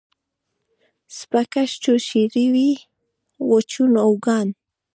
[1.17, 2.71] سپه کش چو شیروي
[3.49, 4.47] و چون آوگان